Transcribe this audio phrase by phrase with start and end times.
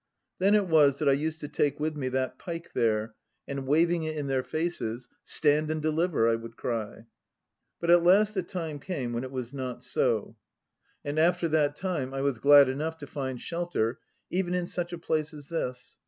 [0.39, 3.13] Then it was that I used to take with me that pike there
[3.47, 7.05] and waving it in their faces, "Stand and deliver!" I would cry.
[7.79, 10.37] But at last a time came when it was not so.
[11.03, 13.99] 1 And after that time I was glad enough to find shelter
[14.31, 15.99] even in such a place as this.